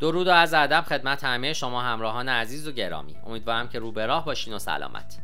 [0.00, 3.14] درود و از ادب خدمت همه شما همراهان عزیز و گرامی.
[3.26, 5.18] امیدوارم که رو به راه باشین و سلامت.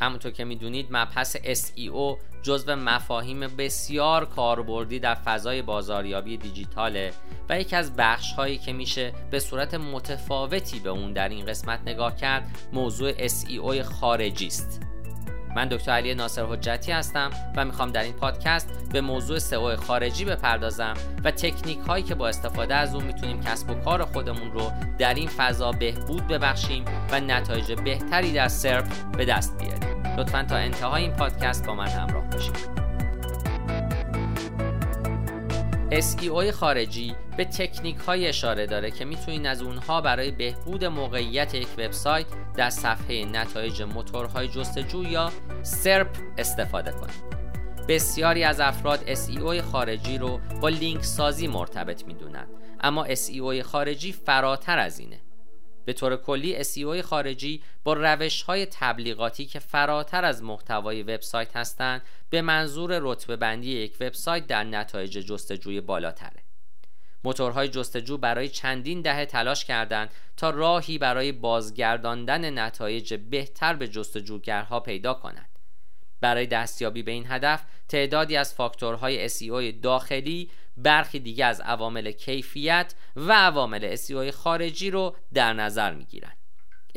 [0.00, 7.12] همونطور که می‌دونید مبحث SEO جزو مفاهیم بسیار کاربردی در فضای بازاریابی دیجیتاله
[7.48, 11.80] و یکی از بخش هایی که میشه به صورت متفاوتی به اون در این قسمت
[11.86, 14.87] نگاه کرد موضوع SEO خارجی است.
[15.56, 20.24] من دکتر علی ناصر حجتی هستم و می‌خوام در این پادکست به موضوع سئو خارجی
[20.24, 20.94] بپردازم
[21.24, 25.14] و تکنیک هایی که با استفاده از اون می‌تونیم کسب و کار خودمون رو در
[25.14, 30.18] این فضا بهبود ببخشیم و نتایج بهتری در سرف به دست بیاریم.
[30.18, 32.77] لطفا تا انتهای این پادکست با من همراه باشید.
[35.90, 41.68] SEO خارجی به تکنیک های اشاره داره که می‌تونید از اونها برای بهبود موقعیت یک
[41.78, 45.32] وبسایت در صفحه نتایج موتورهای جستجو یا
[45.64, 47.38] SERP استفاده کنید.
[47.88, 52.48] بسیاری از افراد SEO خارجی رو با لینک سازی مرتبط می‌دونند
[52.80, 55.20] اما SEO خارجی فراتر از اینه
[55.88, 62.02] به طور کلی SEO خارجی با روش های تبلیغاتی که فراتر از محتوای وبسایت هستند
[62.30, 66.42] به منظور رتبه بندی یک وبسایت در نتایج جستجوی بالاتره.
[67.24, 74.80] موتورهای جستجو برای چندین دهه تلاش کردند تا راهی برای بازگرداندن نتایج بهتر به جستجوگرها
[74.80, 75.58] پیدا کنند.
[76.20, 80.50] برای دستیابی به این هدف تعدادی از فاکتورهای SEO داخلی
[80.82, 86.32] برخی دیگه از عوامل کیفیت و عوامل SEO خارجی رو در نظر می‌گیرن.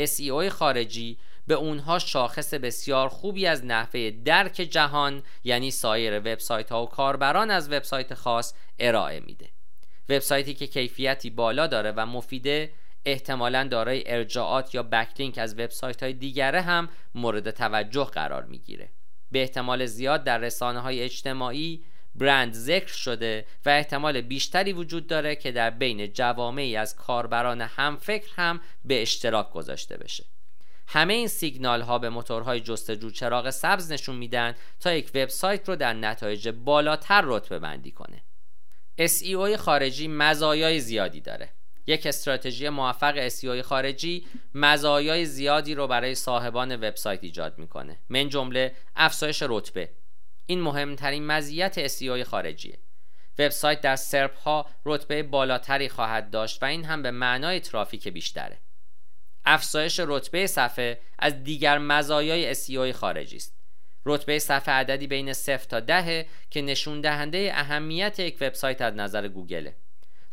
[0.02, 6.84] SEO خارجی به اونها شاخص بسیار خوبی از نحوه درک جهان یعنی سایر وبسایت ها
[6.84, 9.50] و کاربران از وبسایت خاص ارائه میده.
[10.10, 12.74] وبسایتی که کیفیتی بالا داره و مفیده
[13.06, 18.90] احتمالا دارای ارجاعات یا بکلینک از وبسایت های دیگره هم مورد توجه قرار می‌گیره.
[19.32, 21.84] به احتمال زیاد در رسانه های اجتماعی
[22.16, 28.30] برند ذکر شده و احتمال بیشتری وجود داره که در بین جوامعی از کاربران همفکر
[28.36, 30.26] هم به اشتراک گذاشته بشه.
[30.88, 35.76] همه این سیگنال ها به موتورهای جستجو چراغ سبز نشون میدن تا یک وبسایت رو
[35.76, 38.24] در نتایج بالاتر رتبه بندی کنه.
[39.02, 41.50] SEO خارجی مزایای زیادی داره.
[41.88, 48.00] یک استراتژی موفق SEO خارجی مزایای زیادی رو برای صاحبان وبسایت ایجاد می‌کنه.
[48.10, 49.90] من جمله افزایش رتبه.
[50.52, 52.78] این مهمترین مزیت SEO خارجیه.
[53.40, 58.58] وبسایت در سرپ ها رتبه بالاتری خواهد داشت و این هم به معنای ترافیک بیشتره.
[59.46, 63.56] افزایش رتبه صفحه از دیگر مزایای SEO خارجی است.
[64.06, 69.28] رتبه صفحه عددی بین 0 تا 10 که نشون دهنده اهمیت یک وبسایت از نظر
[69.28, 69.76] گوگله.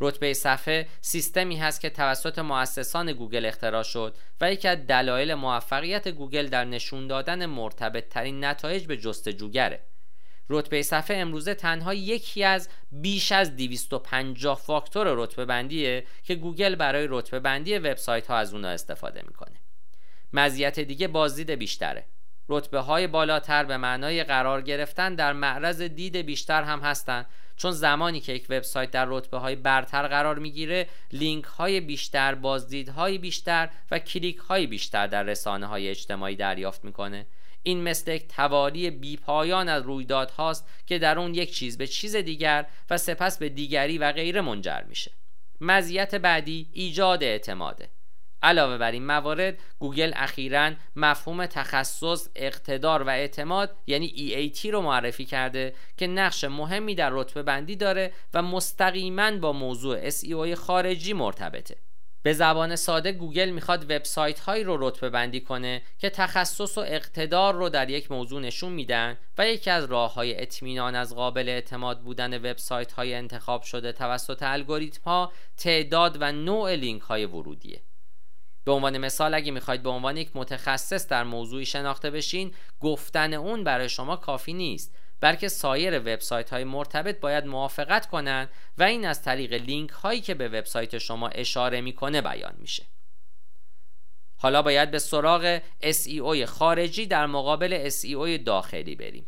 [0.00, 6.08] رتبه صفحه سیستمی هست که توسط مؤسسان گوگل اختراع شد و یکی از دلایل موفقیت
[6.08, 9.80] گوگل در نشون دادن مرتبط ترین نتایج به جستجوگره.
[10.50, 17.06] رتبه صفحه امروزه تنها یکی از بیش از 250 فاکتور رتبه بندیه که گوگل برای
[17.10, 19.56] رتبه بندی وبسایت ها از اونها استفاده می‌کنه.
[20.32, 22.04] مزیت دیگه بازدید بیشتره.
[22.48, 27.26] رتبه های بالاتر به معنای قرار گرفتن در معرض دید بیشتر هم هستند
[27.56, 33.18] چون زمانی که یک وبسایت در رتبه های برتر قرار می‌گیره لینک های بیشتر بازدیدهای
[33.18, 37.26] بیشتر و کلیک های بیشتر در رسانه های اجتماعی دریافت می‌کنه.
[37.68, 42.66] این مثل توالی بیپایان از رویداد هاست که در اون یک چیز به چیز دیگر
[42.90, 45.10] و سپس به دیگری و غیره منجر میشه.
[45.60, 47.88] مزیت بعدی ایجاد اعتماده.
[48.42, 55.24] علاوه بر این موارد گوگل اخیرا مفهوم تخصص اقتدار و اعتماد یعنی EAT رو معرفی
[55.24, 61.76] کرده که نقش مهمی در رتبه بندی داره و مستقیما با موضوع SEO خارجی مرتبطه.
[62.22, 67.54] به زبان ساده گوگل می‌خواد وبسایت هایی رو رتبه بندی کنه که تخصص و اقتدار
[67.54, 72.00] رو در یک موضوع نشون میدن و یکی از راه های اطمینان از قابل اعتماد
[72.00, 77.82] بودن وبسایت های انتخاب شده توسط الگوریتم ها تعداد و نوع لینک های ورودیه.
[78.64, 83.64] به عنوان مثال اگه می‌خواید به عنوان یک متخصص در موضوعی شناخته بشین گفتن اون
[83.64, 84.97] برای شما کافی نیست.
[85.20, 90.34] بلکه سایر وبسایت های مرتبط باید موافقت کنند و این از طریق لینک هایی که
[90.34, 92.86] به وبسایت شما اشاره می‌کنه بیان میشه.
[94.36, 99.26] حالا باید به سراغ SEO خارجی در مقابل SEO داخلی بریم.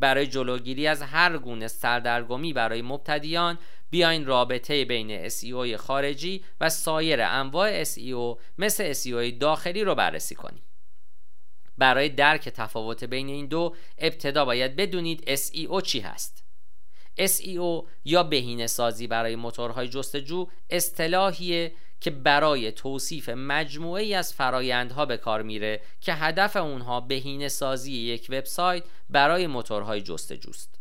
[0.00, 3.58] برای جلوگیری از هر گونه سردرگمی برای مبتدیان
[3.90, 10.62] بیاین رابطه بین SEO خارجی و سایر انواع SEO مثل SEO داخلی رو بررسی کنیم.
[11.78, 16.44] برای درک تفاوت بین این دو ابتدا باید بدونید SEO چی هست.
[17.18, 25.16] SEO یا بهینه سازی برای موتورهای جستجو اصطلاحیه که برای توصیف مجموعه از فرایندها به
[25.16, 30.77] کار میره که هدف اونها بهینه سازی یک وبسایت برای موتورهای جستجوست.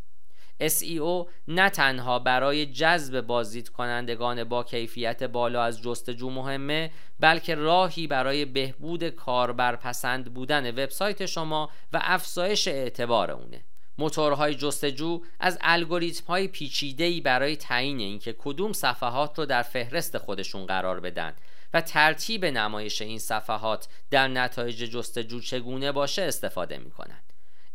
[0.61, 8.07] SEO نه تنها برای جذب بازدید کنندگان با کیفیت بالا از جستجو مهمه بلکه راهی
[8.07, 13.63] برای بهبود کاربرپسند بودن وبسایت شما و افزایش اعتبار اونه.
[13.97, 20.65] موتورهای جستجو از الگوریتم های پیچیده‌ای برای تعیین اینکه کدوم صفحات رو در فهرست خودشون
[20.65, 21.33] قرار بدن
[21.73, 26.91] و ترتیب نمایش این صفحات در نتایج جستجو چگونه باشه استفاده می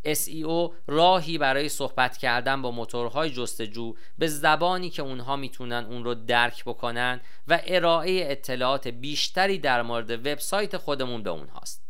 [0.07, 6.15] SEO راهی برای صحبت کردن با موتورهای جستجو به زبانی که اونها می‌تونن اون رو
[6.15, 11.83] درک بکنن و ارائه اطلاعات بیشتری در مورد وبسایت خودمون به اونهاست.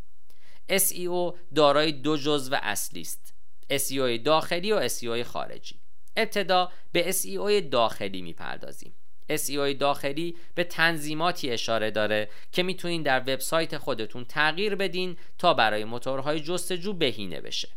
[0.70, 3.34] SEO دارای دو جزو اصلی است.
[3.72, 5.80] SEO داخلی و SEO خارجی.
[6.16, 8.94] ابتدا به SEO داخلی می‌پردازیم.
[9.30, 15.84] SEO داخلی به تنظیماتی اشاره داره که می‌تونین در وبسایت خودتون تغییر بدین تا برای
[15.84, 17.68] موتورهای جستجو بهینه بشه.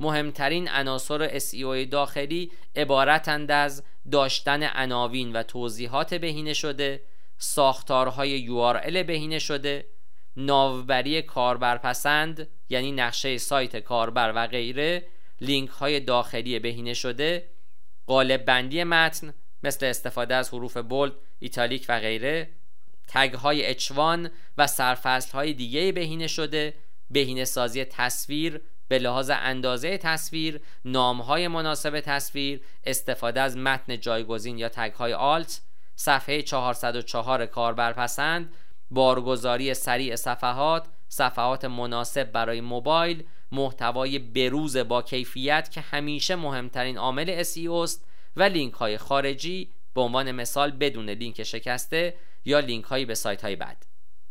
[0.00, 7.02] مهمترین عناصر SEO داخلی عبارتند از داشتن عناوین و توضیحات بهینه شده
[7.38, 9.86] ساختارهای URL بهینه شده
[10.36, 15.06] ناوبری کاربرپسند یعنی نقشه سایت کاربر و غیره
[15.40, 17.48] لینک های داخلی بهینه شده
[18.06, 22.50] قالب بندی متن مثل استفاده از حروف بولد، ایتالیک و غیره
[23.08, 26.74] تگ های اچوان و سرفصل های دیگه بهینه شده
[27.10, 34.68] بهینه سازی تصویر به لحاظ اندازه تصویر نامهای مناسب تصویر استفاده از متن جایگزین یا
[34.68, 35.60] تگ های آلت
[35.96, 38.52] صفحه 404 کاربرپسند
[38.90, 47.42] بارگذاری سریع صفحات صفحات مناسب برای موبایل محتوای بروز با کیفیت که همیشه مهمترین عامل
[47.42, 48.06] SEO است
[48.36, 52.14] و لینک های خارجی به عنوان مثال بدون لینک شکسته
[52.44, 53.76] یا لینک هایی به سایت های بد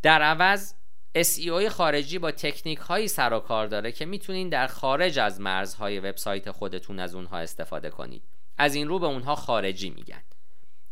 [0.01, 0.73] در عوض
[1.17, 5.99] SEO خارجی با تکنیک هایی سر و کار داره که می‌تونین در خارج از مرزهای
[5.99, 8.23] وبسایت خودتون از اونها استفاده کنید.
[8.57, 10.23] از این رو به اونها خارجی میگن.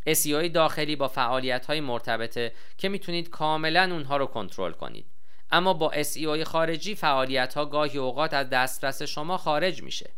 [0.09, 5.05] SEO داخلی با فعالیت های مرتبطه که می‌تونید کاملا اونها رو کنترل کنید.
[5.51, 10.09] اما با SEO خارجی فعالیت ها گاهی اوقات از دسترس شما خارج میشه.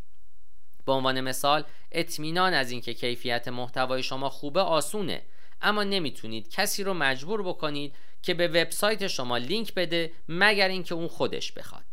[0.86, 5.22] به عنوان مثال اطمینان از اینکه کیفیت محتوای شما خوبه آسونه
[5.62, 11.08] اما نمی‌تونید کسی رو مجبور بکنید که به وبسایت شما لینک بده مگر اینکه اون
[11.08, 11.84] خودش بخواد.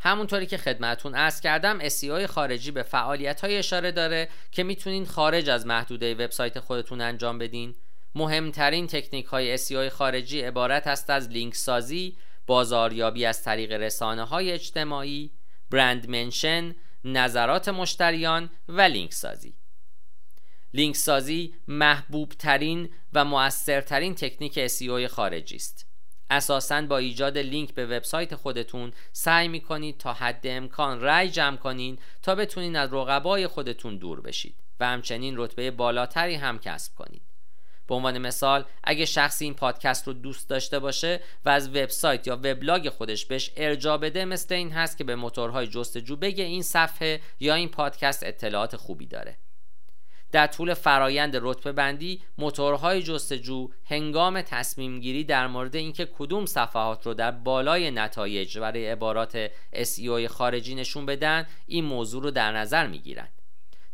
[0.00, 5.50] همونطوری که خدمتون ارز کردم SEO خارجی به فعالیت های اشاره داره که می‌تونین خارج
[5.50, 7.74] از محدوده وبسایت خودتون انجام بدین.
[8.14, 12.16] مهمترین تکنیک های SEO خارجی عبارت است از لینک سازی
[12.46, 15.30] بازاریابی از طریق رسانه های اجتماعی
[15.70, 16.74] برند منشن
[17.04, 19.54] نظرات مشتریان و لینک سازی
[20.74, 25.86] لینک سازی محبوب ترین و موثرترین تکنیک SEO خارجی است.
[26.30, 31.98] اساساً با ایجاد لینک به وبسایت خودتون سعی می‌کنید تا حد امکان رأی جمع کنین
[32.22, 37.22] تا بتونین از رقبای خودتون دور بشید و همچنین رتبه بالاتری هم کسب کنید.
[37.86, 42.36] به عنوان مثال اگه شخصی این پادکست رو دوست داشته باشه و از وبسایت یا
[42.36, 47.20] وبلاگ خودش بهش ارجا بده مثل این هست که به موتورهای جستجو بگه این صفحه
[47.40, 49.36] یا این پادکست اطلاعات خوبی داره.
[50.32, 57.06] در طول فرایند رتبه بندی موتورهای جستجو هنگام تصمیم گیری در مورد اینکه کدوم صفحات
[57.06, 62.86] رو در بالای نتایج برای عبارات SEO خارجی نشون بدن این موضوع رو در نظر
[62.86, 63.32] می‌گیرند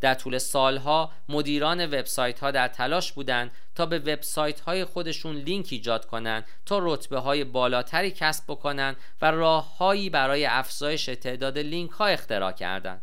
[0.00, 5.68] در طول سالها مدیران وبسایت ها در تلاش بودند تا به وبسایت های خودشون لینک
[5.70, 12.06] ایجاد کنند تا رتبه های بالاتری کسب بکنند و راههایی برای افزایش تعداد لینک ها
[12.06, 13.02] اختراع کردند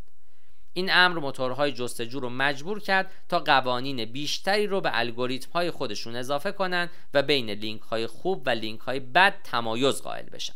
[0.74, 6.16] این امر موتورهای جستجو رو مجبور کرد تا قوانین بیشتری رو به الگوریتم های خودشون
[6.16, 10.56] اضافه کنند و بین لینک های خوب و لینک های بد تمایز قائل بشن.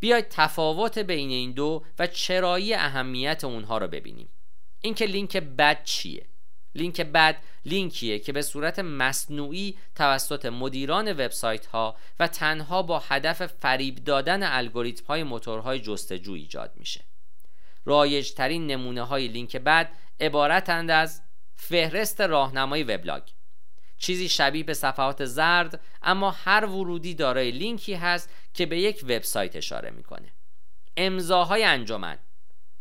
[0.00, 4.28] بیاید تفاوت بین این دو و چرایی اهمیت اونها رو ببینیم.
[4.80, 6.26] اینکه لینک بد چیه؟
[6.74, 13.46] لینک بد لینکیه که به صورت مصنوعی توسط مدیران وبسایت ها و تنها با هدف
[13.46, 17.04] فریب دادن الگوریتم های موتورهای جستجو ایجاد میشه.
[17.84, 19.90] رایجترین نمونه های لینک بد
[20.20, 21.22] عبارتند از
[21.54, 23.22] فهرست راهنمای وبلاگ.
[23.98, 29.56] چیزی شبیه به صفحات زرد اما هر ورودی دارای لینکی هست که به یک وبسایت
[29.56, 30.32] اشاره می‌کنه.
[30.96, 32.18] امضاهای انجمن.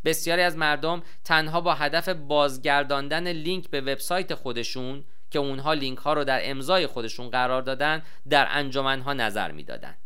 [0.05, 6.13] بسیاری از مردم تنها با هدف بازگرداندن لینک به وبسایت خودشون که اونها لینک ها
[6.13, 9.97] رو در امضای خودشون قرار دادن در انجمن ها نظر می‌دادن.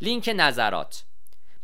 [0.00, 1.04] لینک نظرات.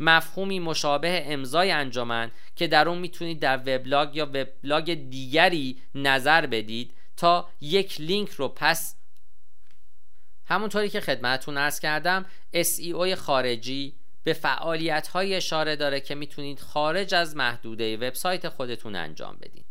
[0.00, 6.94] مفهومی مشابه امضای انجمن که در اون می‌تونید در وبلاگ یا وبلاگ دیگری نظر بدید
[7.16, 8.96] تا یک لینک رو پس
[10.46, 17.14] همونطوری که خدمتتون عرض کردم SEO خارجی به فعالیت های اشاره داره که می‌تونید خارج
[17.14, 19.66] از محدوده وبسایت خودتون انجام بدید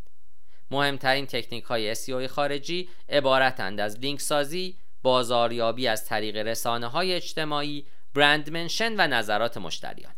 [0.71, 7.85] مهمترین تکنیک های SEO خارجی عبارتند از لینک سازی، بازاریابی از طریق رسانه های اجتماعی،
[8.17, 10.13] برند منشن و نظرات مشتریان.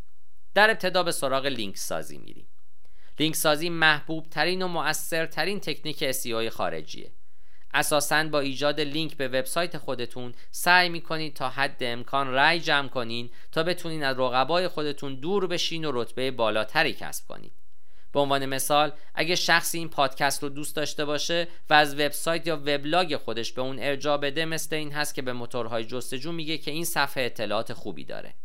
[0.53, 2.47] در ابتدا به سراغ لینک سازی میریم.
[3.19, 7.11] لینک سازی محبوب ترین و مؤثرترین تکنیک SEO خارجیه.
[7.73, 13.29] اساساً با ایجاد لینک به وبسایت خودتون سعی می‌کنید تا حد امکان رأی جمع کنین
[13.51, 17.58] تا بتونین از رقبای خودتون دور بشین و رتبه بالاتری کسب کنید.
[18.11, 22.55] به عنوان مثال اگه شخصی این پادکست رو دوست داشته باشه و از وبسایت یا
[22.55, 26.71] وبلاگ خودش به اون ارجاع بده مثل این هست که به موتورهای جستجو میگه که
[26.71, 28.35] این صفحه اطلاعات خوبی داره.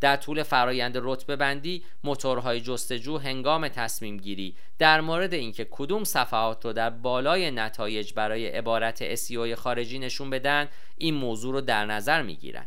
[0.00, 6.64] در طول فرایند رتبه بندی موتورهای جستجو هنگام تصمیم گیری در مورد اینکه کدوم صفحات
[6.64, 12.22] رو در بالای نتایج برای عبارت SEO خارجی نشون بدن این موضوع رو در نظر
[12.22, 12.66] می‌گیرن.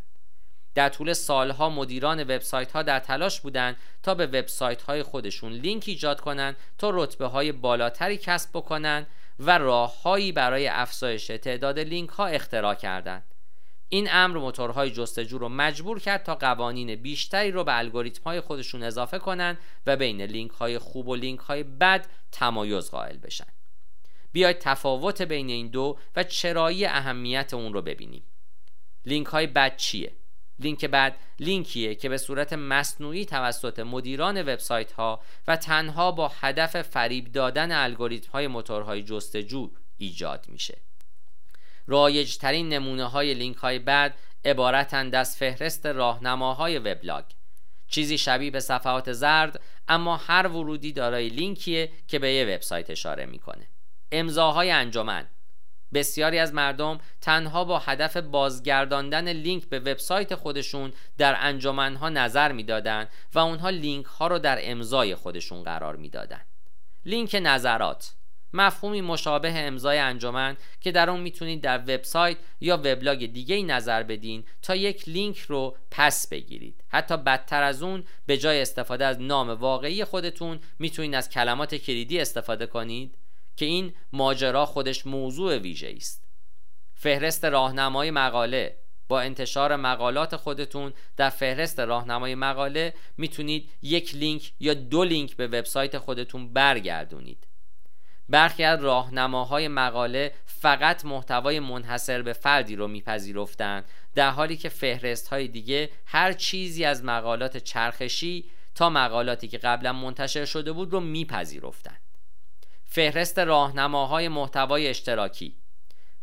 [0.78, 5.84] در طول سالها مدیران وبسایت ها در تلاش بودند تا به وبسایت های خودشون لینک
[5.88, 9.08] ایجاد کنند تا رتبه های بالاتری کسب بکنند
[9.40, 13.24] و راههایی برای افزایش تعداد لینک ها اختراع کردند.
[13.90, 18.84] این امر موتورهای جستجو رو مجبور کرد تا قوانین بیشتری رو به الگوریتم های خودشون
[18.84, 19.58] اضافه کنند
[19.88, 23.48] و بین لینک های خوب و لینک های بد تمایز قائل بشن.
[24.32, 28.24] بیاید تفاوت بین این دو و چرایی اهمیت اون رو ببینیم.
[29.06, 30.12] لینک های بد چیه؟
[30.60, 36.82] لینک بعد لینکیه که به صورت مصنوعی توسط مدیران وبسایت ها و تنها با هدف
[36.82, 40.78] فریب دادن الگوریتم های موتورهای جستجو ایجاد میشه.
[41.88, 47.26] رایج ترین نمونه های لینک های بعد عبارتند از فهرست راهنماهای وبلاگ.
[47.88, 53.26] چیزی شبیه به صفحات زرد اما هر ورودی دارای لینکیه که به یه وبسایت اشاره
[53.26, 53.68] می‌کنه.
[54.12, 55.28] امضاهای انجمن.
[55.94, 63.10] بسیاری از مردم تنها با هدف بازگرداندن لینک به وبسایت خودشون در انجمنها نظر می‌دادند
[63.34, 66.46] و اونها لینک ها رو در امضای خودشون قرار می‌دادند.
[67.06, 68.14] لینک نظرات.
[68.54, 74.04] مفهومی مشابه امضای انجمن که در اون می‌تونید در وبسایت یا وبلاگ دیگه ای نظر
[74.04, 76.84] بدین تا یک لینک رو پس بگیرید.
[76.88, 82.20] حتی بدتر از اون به جای استفاده از نام واقعی خودتون می‌تونید از کلمات کلیدی
[82.20, 83.18] استفاده کنید.
[83.58, 86.24] که این ماجرا خودش موضوع ویژه است.
[86.94, 94.74] فهرست راهنمای مقاله با انتشار مقالات خودتون در فهرست راهنمای مقاله می‌تونید یک لینک یا
[94.74, 97.48] دو لینک به وبسایت خودتون برگردونید.
[98.30, 103.86] برخی از راهنماهای مقاله فقط محتوای منحصر به فردی رو میپذیرفتند
[104.16, 109.94] در حالی که فهرست های دیگه هر چیزی از مقالات چرخشی تا مقالاتی که قبلا
[109.94, 112.07] منتشر شده بود رو میپذیرفتند.
[112.88, 115.56] فهرست راهنماهای محتوای اشتراکی.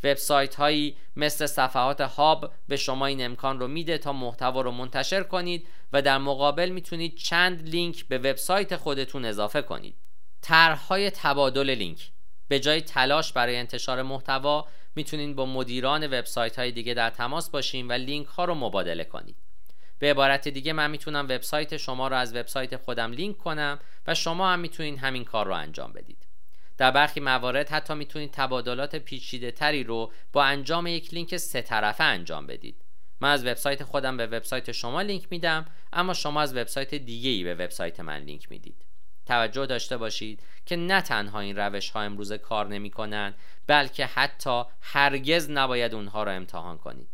[0.05, 5.23] وبسایت هایی مثل صفحات هاب به شما این امکان رو میده تا محتوا رو منتشر
[5.23, 9.97] کنید و در مقابل می‌تونید چند لینک به وبسایت خودتون اضافه کنید.
[10.41, 12.11] طرحهای تبادل لینک.
[12.49, 17.89] به جای تلاش برای انتشار محتوا می‌تونید با مدیران وبسایت های دیگه در تماس باشین
[17.89, 19.37] و لینک ها رو مبادله کنید.
[19.99, 24.53] به عبارت دیگه من می‌تونم وبسایت شما رو از وبسایت خودم لینک کنم و شما
[24.53, 26.24] هم می‌تونید همین کار رو انجام بدید.
[26.79, 32.05] در برخی موارد حتی می‌تونید تبادلات پیچیده تری رو با انجام یک لینک سه طرفه
[32.05, 32.77] انجام بدید.
[33.21, 37.45] من از وبسایت خودم به وبسایت شما لینک میدم اما شما از وبسایت دیگه ای
[37.45, 38.85] به وبسایت من لینک می‌دید.
[39.27, 43.35] توجه داشته باشید که نه تنها این روش ها امروز کار نمی کنن
[43.67, 47.09] بلکه حتی هرگز نباید اونها را امتحان کنید.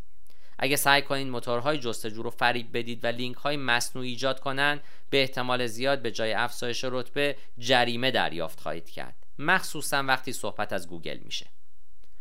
[0.58, 5.20] اگه سعی کنید موتورهای جستجو رو فریب بدید و لینک های مصنوعی ایجاد کنید به
[5.20, 9.19] احتمال زیاد به جای افزایش رتبه جریمه دریافت خواهید کرد.
[9.40, 11.50] مخصوصا وقتی صحبت از گوگل میشه.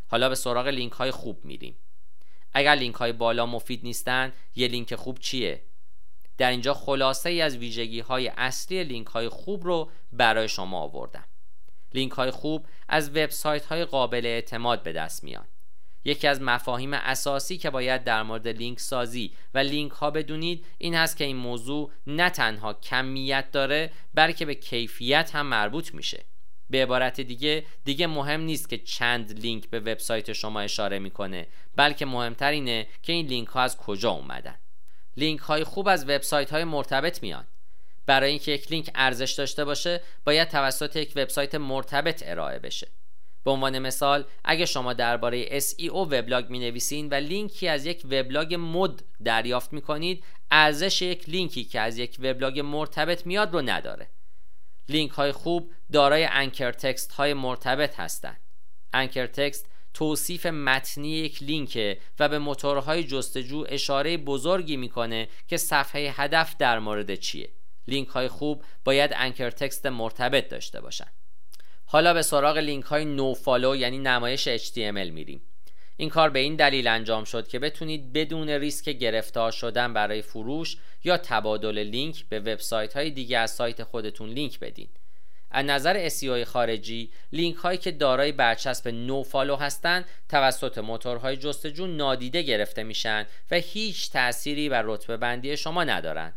[0.07, 1.75] حالا به سراغ لینک های خوب میریم.
[2.53, 5.63] اگر لینک های بالا مفید نیستن یه لینک خوب چیه؟
[6.37, 11.25] در اینجا خلاصه ای از ویژگی های اصلی لینک های خوب رو برای شما آوردم.
[11.93, 15.45] لینک های خوب از وبسایت های قابل اعتماد به دست میان.
[16.03, 20.95] یکی از مفاهیم اساسی که باید در مورد لینک سازی و لینک ها بدونید این
[20.95, 26.25] هست که این موضوع نه تنها کمیت داره بلکه به کیفیت هم مربوط میشه.
[26.69, 32.05] به عبارت دیگه دیگه مهم نیست که چند لینک به وبسایت شما اشاره می‌کنه بلکه
[32.05, 34.55] مهمتر اینه که این لینک ها از کجا اومدن.
[35.17, 37.47] لینک های خوب از وبسایت های مرتبط میان.
[38.05, 42.87] برای اینکه یک لینک ارزش داشته باشه باید توسط یک وبسایت مرتبط ارائه بشه.
[43.43, 48.55] به عنوان مثال اگه شما درباره SEO وبلاگ می نویسین و لینکی از یک وبلاگ
[48.59, 54.09] مد دریافت می کنید ارزش یک لینکی که از یک وبلاگ مرتبط میاد رو نداره.
[54.89, 58.39] لینک های خوب دارای anchor text های مرتبط هستند.
[58.93, 66.13] anchor text توصیف متنی یک لینکه و به موتورهای جستجو اشاره بزرگی می‌کنه که صفحه
[66.15, 67.49] هدف در مورد چیه.
[67.87, 71.13] لینک های خوب باید anchor text مرتبط داشته باشند.
[71.85, 75.41] حالا به سراغ لینک های nofollow یعنی نمایش HTML میریم
[75.99, 80.77] این کار به این دلیل انجام شد که بتونید بدون ریسک گرفتار شدن برای فروش
[81.03, 84.89] یا تبادل لینک به وبسایت های دیگه از سایت خودتون لینک بدین
[85.51, 92.41] از نظر SEO خارجی لینک هایی که دارای برچسب nofollow هستند توسط موتورهای جستجو نادیده
[92.41, 96.33] گرفته میشن و هیچ تأثیری بر رتبه بندی شما ندارند.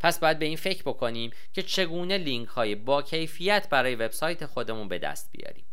[0.00, 4.88] پس باید به این فکر بکنیم که چگونه لینک های با کیفیت برای وبسایت خودمون
[4.88, 5.64] به دست بیاریم.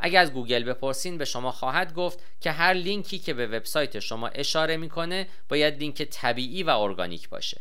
[0.00, 4.28] اگر از گوگل بپرسین به شما خواهد گفت که هر لینکی که به وبسایت شما
[4.28, 7.60] اشاره می‌کنه باید لینک طبیعی و ارگانیک باشه.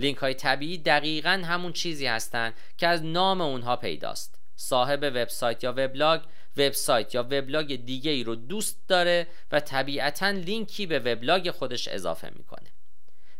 [0.00, 4.38] لینک های طبیعی دقیقا همون چیزی هستند که از نام اونها پیداست.
[4.56, 6.20] صاحب وبسایت یا وبلاگ
[6.56, 12.30] وبسایت یا وبلاگ دیگه ای رو دوست داره و طبیعتا لینکی به وبلاگ خودش اضافه
[12.36, 12.68] می‌کنه.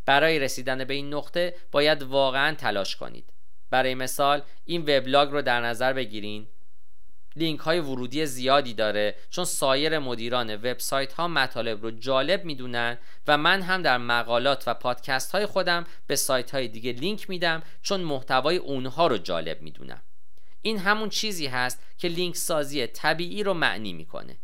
[0.07, 3.33] برای رسیدن به این نقطه باید واقعا تلاش کنید.
[3.71, 6.47] برای مثال این وبلاگ رو در نظر بگیرین.
[7.39, 13.37] لینک های ورودی زیادی داره چون سایر مدیران وبسایت ها مطالب رو جالب می‌دونن و
[13.37, 18.01] من هم در مقالات و پادکست های خودم به سایت های دیگه لینک میدم چون
[18.01, 20.03] محتوای اونها رو جالب می‌دونم.
[20.63, 24.39] این همون چیزی هست که لینک سازی طبیعی رو معنی می‌کنه.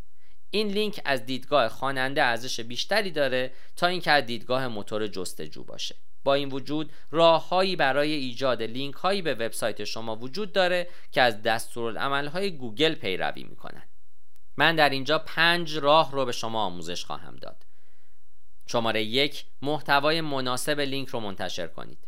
[0.49, 5.95] این لینک از دیدگاه خواننده ارزش بیشتری داره تا اینکه از دیدگاه موتور جستجو باشه.
[6.25, 11.41] با این وجود راههایی برای ایجاد لینک هایی به وبسایت شما وجود داره که از
[11.41, 13.83] دستورالعمل های گوگل پیروی می‌کنن
[14.57, 17.65] من در اینجا پنج راه رو به شما آموزش خواهم داد.
[18.67, 22.07] شماره یک محتوای مناسب لینک رو منتشر کنید.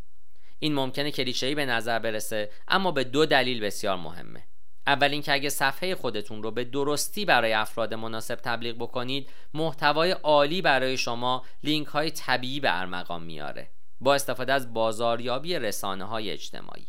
[0.59, 4.43] این ممکنه کلیشه‌ای به نظر برسه اما به دو دلیل بسیار مهمه.
[4.87, 10.61] اول اینکه اگه صفحه خودتون رو به درستی برای افراد مناسب تبلیغ بکنید محتوای عالی
[10.61, 13.69] برای شما لینک های طبیعی به ارمغان میاره.
[14.01, 16.87] با استفاده از بازاریابی رسانه های اجتماعی.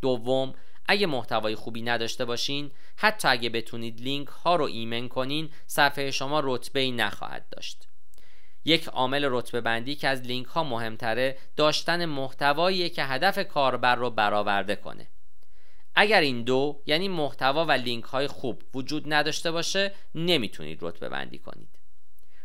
[0.00, 0.54] دوم
[0.88, 6.40] اگه محتوای خوبی نداشته باشین حتی اگه بتونید لینک ها رو ایمن کنین صفحه شما
[6.44, 7.88] رتبه ای نخواهد داشت.
[8.64, 14.10] یک عامل رتبه بندی که از لینک ها مهمتره داشتن محتوایی که هدف کاربر رو
[14.10, 15.08] برآورده کنه.
[15.94, 21.38] اگر این دو یعنی محتوا و لینک های خوب وجود نداشته باشه نمی‌تونید رتبه بندی
[21.38, 21.75] کنید.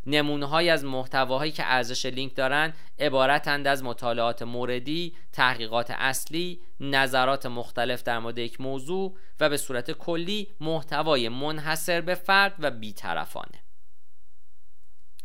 [0.06, 8.04] نمونه از محتواهایی که ارزش لینک دارند عبارتند از مطالعات موردی، تحقیقات اصلی، نظرات مختلف
[8.04, 13.64] در مورد یک موضوع و به صورت کلی محتوای منحصر به فرد و بیطرفانه.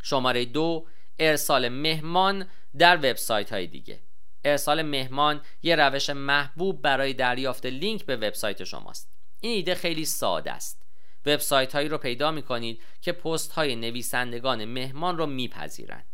[0.02, 0.86] شماره دو
[1.18, 2.46] ارسال مهمان
[2.78, 4.02] در وبسایت های دیگه.
[4.44, 9.10] ارسال مهمان یه روش محبوب برای دریافت لینک به وبسایت شماست.
[9.40, 10.85] این ایده خیلی ساده است.
[11.26, 16.04] وبسایت هایی رو پیدا می کنید که پست های نویسندگان مهمان رو میپذیرند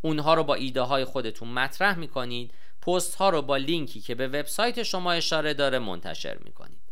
[0.00, 4.14] اونها رو با ایده های خودتون مطرح می کنید پست ها رو با لینکی که
[4.14, 6.86] به وبسایت شما اشاره داره منتشر می کنید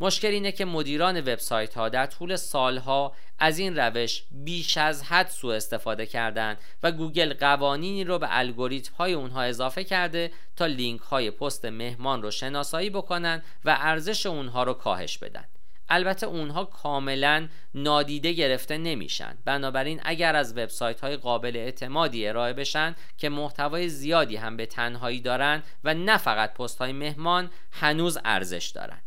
[0.00, 5.28] مشکل اینه که مدیران وبسایت ها در طول سالها از این روش بیش از حد
[5.28, 11.00] سوء استفاده کردند و گوگل قوانینی رو به الگوریتم های اونها اضافه کرده تا لینک
[11.00, 15.44] های پست مهمان رو شناسایی بکنن و ارزش اونها رو کاهش بدن.
[15.90, 19.38] البته اونها کاملا نادیده گرفته نمیشن.
[19.44, 25.20] بنابراین اگر از وبسایت های قابل اعتمادی ارائه بشن که محتوای زیادی هم به تنهایی
[25.20, 29.00] دارن و نه فقط پست های مهمان هنوز ارزش دارن.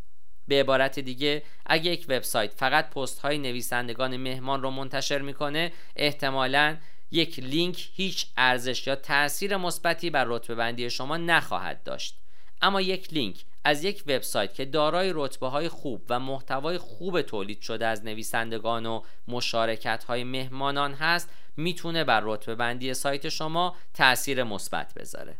[0.48, 6.78] به عبارت دیگه اگه یک وبسایت فقط پست های نویسندگان مهمان رو منتشر می‌کنه احتمالا
[7.12, 12.23] یک لینک هیچ ارزش یا تاثیر مثبتی بر رتبه بندی شما نخواهد داشت.
[12.64, 17.62] اما یک لینک از یک وبسایت که دارای رتبه های خوب و محتوای خوب تولید
[17.62, 24.44] شده از نویسندگان و مشارکت های مهمانان هست می‌تونه بر رتبه بندی سایت شما تاثیر
[24.44, 25.38] مثبت بذاره.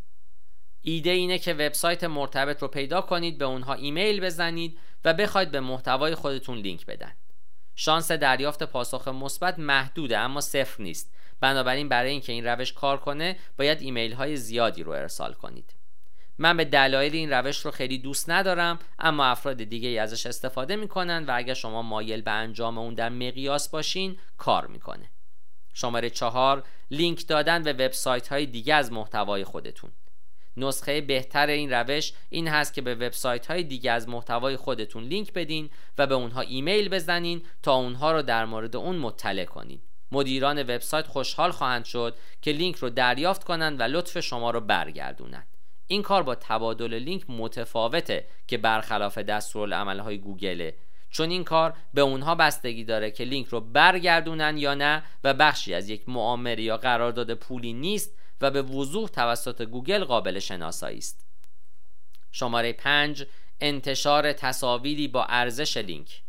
[0.82, 5.60] ایده اینه که وبسایت مرتبط رو پیدا کنید به اونها ایمیل بزنید و بخواید به
[5.60, 7.12] محتوای خودتون لینک بدن.
[7.76, 11.14] شانس دریافت پاسخ مثبت محدوده اما صفر نیست.
[11.40, 15.74] بنابراین برای اینکه این روش کار کنه باید ایمیل های زیادی رو ارسال کنید.
[16.38, 20.76] من به دلایل این روش رو خیلی دوست ندارم اما افراد دیگه ای ازش استفاده
[20.76, 25.10] می‌کنن و اگر شما مایل به انجام اون در مقیاس باشین کار می‌کنه.
[25.74, 29.92] شماره چهار لینک دادن به وبسایت های دیگه از محتوای خودتون.
[30.58, 35.34] نسخه بهتر این روش این هست که به وبسایت های دیگه از محتوای خودتون لینک
[35.34, 39.82] بدین و به اونها ایمیل بزنین تا اونها رو در مورد اون مطلع کنین.
[40.12, 45.53] مدیران وبسایت خوشحال خواهند شد که لینک رو دریافت کنند و لطف شما رو برگردونند
[45.88, 49.18] این کار با تبادل لینک متفاوته که برخلاف
[49.78, 50.76] های گوگله
[51.10, 55.74] چون این کار به اونها بستگی داره که لینک رو برگردونن یا نه و بخشی
[55.74, 61.26] از یک معامله یا قرارداد پولی نیست و به وضوح توسط گوگل قابل شناسایی است.
[62.32, 63.26] شماره 5
[63.62, 66.22] انتشار تصاویری با ارزش لینک.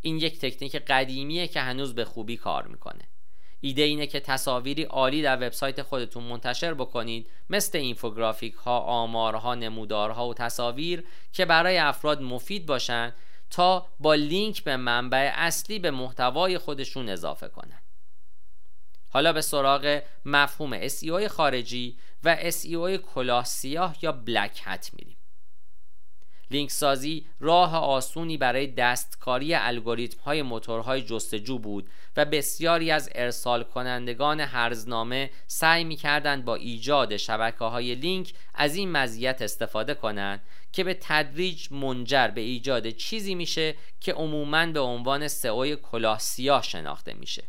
[0.00, 3.08] این یک تکنیک قدیمیه که هنوز به خوبی کار می‌کنه.
[3.64, 10.28] ایده اینه که تصاویری عالی در وبسایت خودتون منتشر بکنید مثل اینفوگرافیک ها، آمارها، نمودارها
[10.28, 13.14] و تصاویر که برای افراد مفید باشن
[13.50, 17.82] تا با لینک به منبع اصلی به محتوای خودشون اضافه کنن.
[19.08, 25.16] حالا به سراغ مفهوم SEO خارجی و SEO کلاه سیاه یا بلک هت میریم.
[26.52, 33.62] لینک سازی راه آسونی برای دستکاری الگوریتم های موتورهای جستجو بود و بسیاری از ارسال
[33.62, 40.42] کنندگان هرزنامه سعی می کردند با ایجاد شبکه های لینک از این مزیت استفاده کنند
[40.72, 46.20] که به تدریج منجر به ایجاد چیزی میشه که عموماً به عنوان سئو کلاه
[46.62, 47.42] شناخته میشه.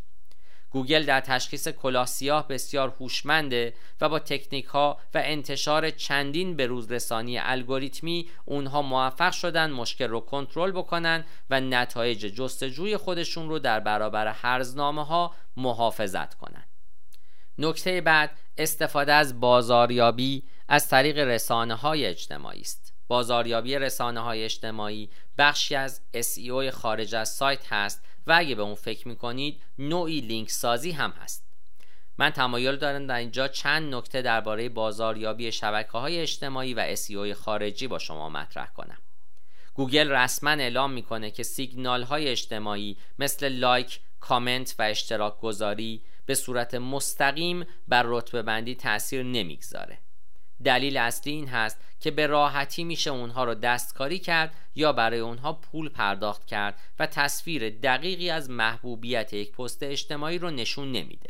[0.74, 6.68] گوگل در تشخیص کلاه سیاه بسیار هوشمنده و با تکنیک ها و انتشار چندین به
[6.68, 13.60] روز رسانی الگوریتمی اونها موفق شدن مشکل رو کنترل بکنن و نتایج جستجوی خودشون رو
[13.60, 16.64] در برابر هرزنامه ها محافظت کنن.
[17.58, 22.94] نکته بعد استفاده از بازاریابی از طریق رسانه های اجتماعی است.
[23.08, 28.76] بازاریابی رسانه های اجتماعی بخشی از SEO خارج از سایت هست و اگه به اون
[28.76, 31.46] فکر می‌کنید نوعی لینک سازی هم هست.
[32.18, 37.88] من تمایل دارم در اینجا چند نکته درباره بازاریابی شبکه های اجتماعی و SEO خارجی
[37.88, 38.98] با شما مطرح کنم.
[39.74, 46.36] گوگل رسما اعلام می‌کنه که سیگنال های اجتماعی مثل لایک، کامنت و اشتراک گذاری به
[46.36, 50.00] صورت مستقیم بر رتبه بندی تاثیر نمی‌گذاره.
[50.64, 55.54] دلیل اصلی این هست که به راحتی میشه اونها رو دستکاری کرد یا برای اونها
[55.54, 61.30] پول پرداخت کرد و تصویر دقیقی از محبوبیت یک پست اجتماعی رو نشون نمیده.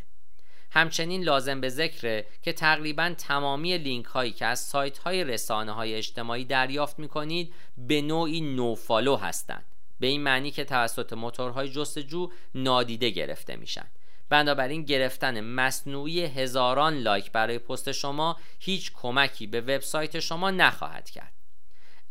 [0.71, 5.95] همچنین لازم به ذکره که تقریبا تمامی لینک هایی که از سایت های رسانه های
[5.95, 9.65] اجتماعی دریافت می‌کنید به نوعی نوفالو هستند.
[9.99, 13.85] به این معنی که توسط موتورهای جستجو نادیده گرفته میشن.
[14.33, 21.33] بنابراین گرفتن مصنوعی هزاران لایک برای پست شما هیچ کمکی به وبسایت شما نخواهد کرد.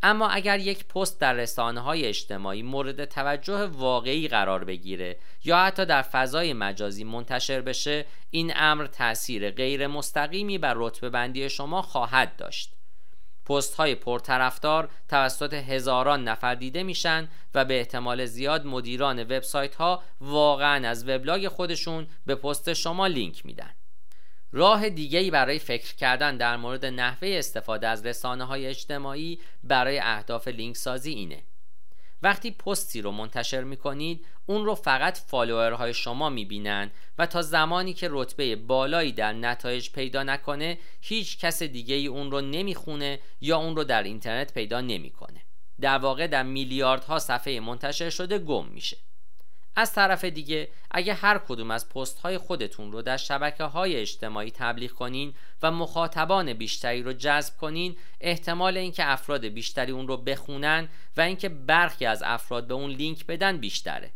[0.02, 5.86] اما اگر یک پست در رسانه های اجتماعی مورد توجه واقعی قرار بگیره یا حتی
[5.86, 12.36] در فضای مجازی منتشر بشه این امر تاثیر غیر مستقیمی بر رتبه بندی شما خواهد
[12.36, 12.81] داشت.
[13.46, 20.02] پست های پرطرفدار توسط هزاران نفر دیده میشن و به احتمال زیاد مدیران وبسایت ها
[20.20, 23.70] واقعا از وبلاگ خودشون به پست شما لینک میدن.
[24.52, 30.48] راه دیگری برای فکر کردن در مورد نحوه استفاده از رسانه های اجتماعی برای اهداف
[30.48, 31.42] لینک سازی اینه.
[32.22, 37.42] وقتی پستی رو منتشر می کنید اون رو فقط فالوورهای شما می بینن و تا
[37.42, 43.20] زمانی که رتبه بالایی در نتایج پیدا نکنه هیچ کس دیگه ای اون رو نمی‌خونه
[43.40, 45.44] یا اون رو در اینترنت پیدا نمی‌کنه.
[45.80, 48.96] در واقع در میلیاردها صفحه منتشر شده گم میشه
[49.76, 54.50] از طرف دیگه اگه هر کدوم از پست های خودتون رو در شبکه های اجتماعی
[54.50, 60.88] تبلیغ کنین و مخاطبان بیشتری رو جذب کنین احتمال اینکه افراد بیشتری اون رو بخونن
[61.16, 64.12] و اینکه برخی از افراد به اون لینک بدن بیشتره.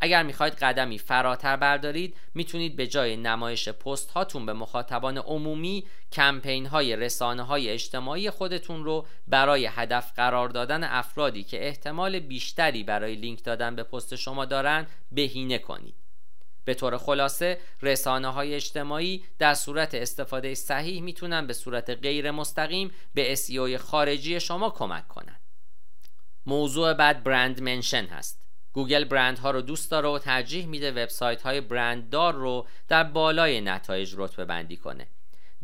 [0.00, 6.66] اگر می‌خواید قدمی فراتر بردارید می‌تونید به جای نمایش پست هاتون به مخاطبان عمومی کمپین
[6.66, 13.14] های رسانه های اجتماعی خودتون رو برای هدف قرار دادن افرادی که احتمال بیشتری برای
[13.14, 15.94] لینک دادن به پست شما دارن بهینه کنید
[16.64, 22.90] به طور خلاصه رسانه های اجتماعی در صورت استفاده صحیح می‌تونن به صورت غیر مستقیم
[23.14, 25.40] به SEO خارجی شما کمک کنند.
[26.46, 28.45] موضوع بعد brand mention هست.
[28.76, 33.60] گوگل برند ها رو دوست داره و ترجیح میده وبسایت های برنددار رو در بالای
[33.60, 35.06] نتایج رتبه بندی کنه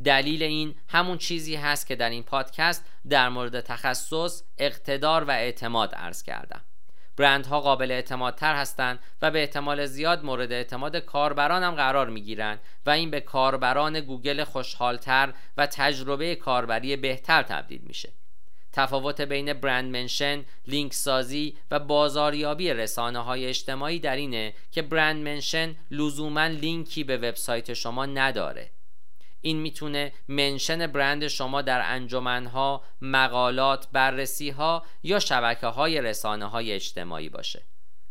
[0.05, 5.95] دلیل این همون چیزی هست که در این پادکست در مورد تخصص، اقتدار و اعتماد
[5.95, 6.61] عرض کردم.
[7.17, 12.61] برندها قابل اعتمادتر هستند و به احتمال زیاد مورد اعتماد کاربران هم قرار می گیرند
[12.87, 18.13] و این به کاربران گوگل خوشحالتر و تجربه کاربری بهتر تبدیل میشه.
[18.73, 25.29] تفاوت بین brand mention، لینک سازی و بازاریابی رسانه های اجتماعی در اینه که brand
[25.29, 28.71] mention لزوما لینکی به وبسایت شما نداره.
[29.41, 36.73] این می‌تونه mention برند شما در انجمنها، مقالات، بررسی ها یا شبکه های رسانه های
[36.73, 37.63] اجتماعی باشه.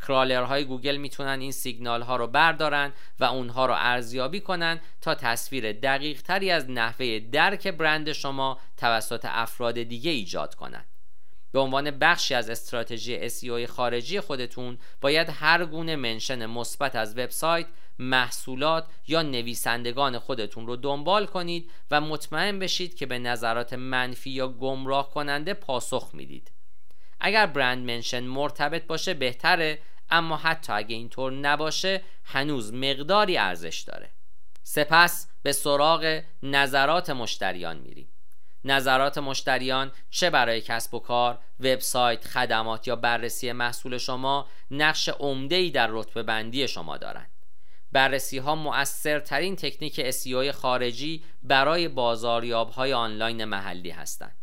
[0.08, 5.15] crawler های گوگل می‌تونن این سیگنال ها رو بردارن و اونها رو ارزیابی کنن تا
[5.15, 10.85] تصویر دقیق تری از نحوه درک برند شما توسط افراد دیگه ایجاد کنند.
[11.51, 17.67] به عنوان بخشی از استراتژی SEO خارجی خودتون باید هر گونه منشن مثبت از وبسایت،
[17.99, 24.47] محصولات یا نویسندگان خودتون رو دنبال کنید و مطمئن بشید که به نظرات منفی یا
[24.47, 26.51] گمراه کننده پاسخ می‌دید.
[27.19, 29.79] اگر برند منشن مرتبط باشه بهتره
[30.12, 34.10] اما حتی اگه اینطور نباشه هنوز مقداری ارزش داره
[34.63, 38.08] سپس به سراغ نظرات مشتریان میریم
[38.65, 45.69] نظرات مشتریان چه برای کسب و کار، وبسایت، خدمات یا بررسی محصول شما نقش ای
[45.69, 47.30] در رتبه بندی شما دارند.
[47.91, 54.36] بررسی ها مؤثرترین تکنیک SEO خارجی برای بازاریاب های آنلاین محلی هستند.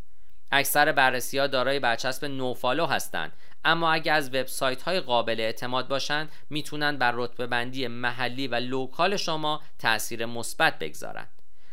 [0.53, 3.33] اکثر بررسی ها دارای برچسب nofollow هستند
[3.65, 9.17] اما اگر از وبسایت های قابل اعتماد باشند می‌تونن بر رتبه بندی محلی و local
[9.17, 11.29] شما تاثیر مثبت بگذارند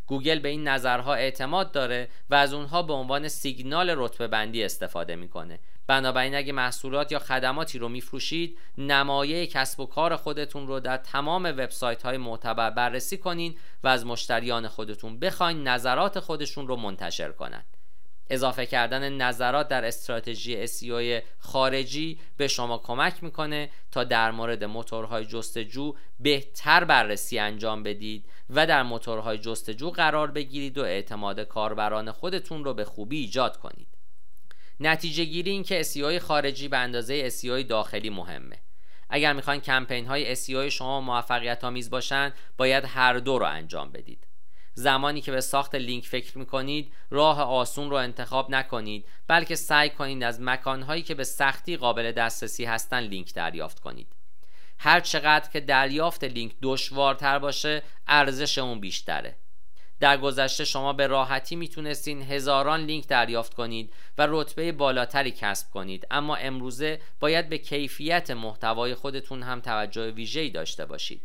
[0.07, 5.15] گوگل به این نظرها اعتماد داره و از اونها به عنوان سیگنال رتبه بندی استفاده
[5.15, 5.59] می‌کنه.
[5.87, 11.43] بنابراین اگه محصولات یا خدماتی رو میفروشید نمایه کسب و کار خودتون رو در تمام
[11.43, 17.74] وبسایت های معتبر بررسی کنین و از مشتریان خودتون بخواین نظرات خودشون رو منتشر کنند
[18.29, 25.25] اضافه کردن نظرات در استراتژی SEO خارجی به شما کمک می‌کنه تا در مورد موتورهای
[25.25, 32.63] جستجو بهتر بررسی انجام بدید و در موتورهای جستجو قرار بگیرید و اعتماد کاربران خودتون
[32.63, 33.87] رو به خوبی ایجاد کنید.
[34.79, 38.57] نتیجه گیری این که SEO خارجی به اندازه SEO داخلی مهمه.
[39.09, 44.27] اگر می‌خواین کمپین های SEO شما موفقیت آمیز باشن باید هر دو رو انجام بدید.
[44.77, 50.23] زمانی که به ساخت لینک فکر می‌کنید راه آسون رو انتخاب نکنید بلکه سعی کنید
[50.23, 54.07] از مکانهایی که به سختی قابل دسترسی هستن لینک دریافت کنید.
[54.79, 59.35] هر چقدر که دریافت لینک دشوارتر باشه ارزش اون بیشتره.
[59.99, 66.07] در گذشته شما به راحتی می‌تونستین هزاران لینک دریافت کنید و رتبه بالاتری کسب کنید
[66.11, 71.21] اما امروزه باید به کیفیت محتوای خودتون هم توجه ویژه‌ای داشته باشید.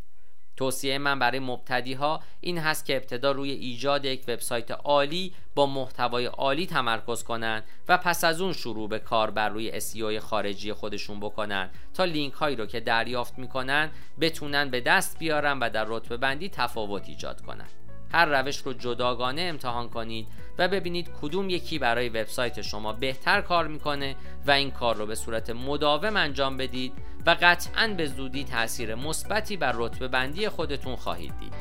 [0.60, 5.66] توصیه من برای مبتدی ها این هست که ابتدا روی ایجاد یک وبسایت عالی با
[5.66, 10.72] محتوای عالی تمرکز کنند و پس از اون شروع به کار بر روی SEO خارجی
[10.72, 15.84] خودشون بکنن تا لینک هایی رو که دریافت می‌کنن بتونن به دست بیارن و در
[15.88, 17.66] رتبه بندی تفاوت ایجاد کنن.
[18.12, 23.66] هر روش رو جداگانه امتحان کنید و ببینید کدوم یکی برای وبسایت شما بهتر کار
[23.66, 26.92] می‌کنه و این کار رو به صورت مداوم انجام بدید
[27.26, 31.54] و قطعا به زودی تاثیر مثبتی بر رتبه بندی خودتون خواهید دید.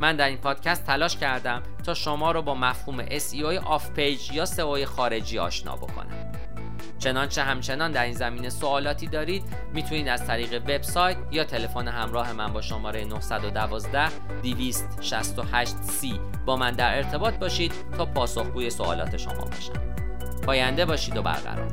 [0.00, 4.44] من در این پادکست تلاش کردم تا شما رو با مفهوم SEO off page یا
[4.44, 6.32] سئو خارجی آشنا بکنم.
[7.02, 9.42] چنانچه همچنان در این زمینه سوالاتی دارید
[9.74, 14.08] می‌تونید از طریق وبسایت یا تلفن همراه من با شماره 912
[14.42, 16.06] 268 c
[16.46, 19.72] با من در ارتباط باشید تا پاسخگوی سوالات شما باشم.
[20.46, 21.72] پاینده باشید و برقرار.